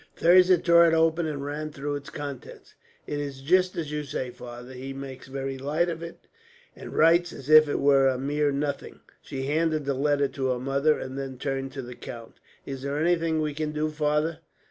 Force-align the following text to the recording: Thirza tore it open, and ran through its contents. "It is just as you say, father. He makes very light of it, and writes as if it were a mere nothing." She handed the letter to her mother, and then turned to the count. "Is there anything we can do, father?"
Thirza 0.15 0.57
tore 0.57 0.87
it 0.87 0.95
open, 0.95 1.27
and 1.27 1.45
ran 1.45 1.69
through 1.69 1.93
its 1.95 2.09
contents. 2.09 2.73
"It 3.05 3.19
is 3.19 3.39
just 3.39 3.75
as 3.77 3.91
you 3.91 4.03
say, 4.03 4.31
father. 4.31 4.73
He 4.73 4.93
makes 4.93 5.27
very 5.27 5.59
light 5.59 5.89
of 5.89 6.01
it, 6.01 6.25
and 6.75 6.95
writes 6.97 7.31
as 7.31 7.51
if 7.51 7.69
it 7.69 7.77
were 7.79 8.07
a 8.07 8.17
mere 8.17 8.51
nothing." 8.51 9.01
She 9.21 9.43
handed 9.43 9.85
the 9.85 9.93
letter 9.93 10.27
to 10.27 10.47
her 10.47 10.59
mother, 10.59 10.97
and 10.97 11.19
then 11.19 11.37
turned 11.37 11.71
to 11.73 11.83
the 11.83 11.93
count. 11.93 12.39
"Is 12.65 12.81
there 12.81 12.97
anything 12.97 13.41
we 13.43 13.53
can 13.53 13.73
do, 13.73 13.89
father?" 13.91 14.39